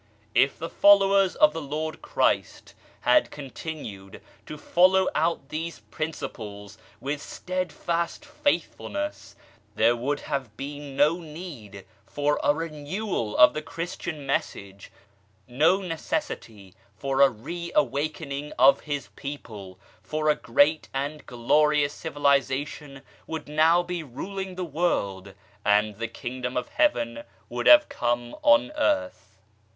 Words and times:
If 0.33 0.57
the 0.57 0.67
followers 0.67 1.35
of 1.35 1.53
the 1.53 1.61
Lord 1.61 2.01
Christ 2.01 2.73
had 3.01 3.29
continued 3.29 4.19
to 4.47 4.57
follow 4.57 5.07
out 5.13 5.49
these 5.49 5.81
principles 5.91 6.79
with 6.99 7.21
steadfast 7.21 8.25
faithfulness, 8.25 9.35
there 9.75 9.95
would 9.95 10.21
have 10.21 10.57
been 10.57 10.95
no 10.95 11.17
need 11.19 11.85
for 12.07 12.39
a 12.43 12.51
renewal 12.51 13.37
of 13.37 13.53
the 13.53 13.61
Christian 13.61 14.25
Message, 14.25 14.91
no 15.47 15.83
necessity 15.83 16.73
for 16.97 17.21
a 17.21 17.29
re 17.29 17.71
awakening 17.75 18.53
of 18.57 18.79
His 18.79 19.09
people, 19.15 19.77
for 20.01 20.29
a 20.31 20.35
great 20.35 20.89
and 20.95 21.23
glorious 21.27 21.93
civilization 21.93 23.03
would 23.27 23.47
now 23.47 23.83
be 23.83 24.01
ruling 24.01 24.55
the 24.55 24.65
world 24.65 25.35
and 25.63 25.97
the 25.99 26.07
Kingdom 26.07 26.57
of 26.57 26.69
Heaven 26.69 27.21
would 27.49 27.67
have 27.67 27.87
come 27.87 28.35
on 28.41 28.71
earth. 28.71 29.37